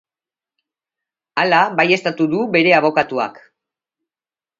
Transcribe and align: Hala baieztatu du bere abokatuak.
Hala 1.41 1.59
baieztatu 1.79 2.27
du 2.31 2.39
bere 2.57 2.73
abokatuak. 2.79 3.39